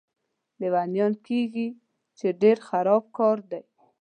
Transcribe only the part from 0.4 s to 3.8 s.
لیونیان کېږي، چې ډېر خراب کار دی.